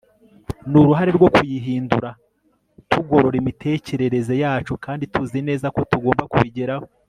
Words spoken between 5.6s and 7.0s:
ko tugomba kubigeraho